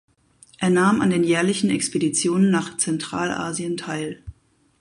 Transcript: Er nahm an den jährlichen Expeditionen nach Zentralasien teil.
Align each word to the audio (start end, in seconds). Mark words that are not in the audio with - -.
Er 0.57 0.71
nahm 0.71 0.99
an 0.99 1.11
den 1.11 1.23
jährlichen 1.23 1.69
Expeditionen 1.69 2.49
nach 2.49 2.75
Zentralasien 2.75 3.77
teil. 3.77 4.23